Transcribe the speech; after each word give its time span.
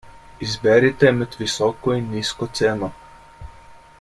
Izberite 0.45 1.11
med 1.19 1.35
visoko 1.41 1.95
in 1.99 2.09
nizko 2.15 2.51
ceno. 2.61 2.93